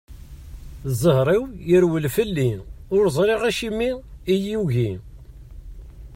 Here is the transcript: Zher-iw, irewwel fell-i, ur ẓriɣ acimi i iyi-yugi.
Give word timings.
Zher-iw, 1.01 1.43
irewwel 1.73 2.05
fell-i, 2.15 2.51
ur 2.95 3.03
ẓriɣ 3.15 3.41
acimi 3.49 3.91
i 3.99 4.01
iyi-yugi. 4.33 4.91